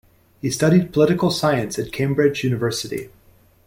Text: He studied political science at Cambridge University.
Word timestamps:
He 0.41 0.49
studied 0.49 0.93
political 0.93 1.29
science 1.29 1.77
at 1.77 1.91
Cambridge 1.91 2.43
University. 2.43 3.11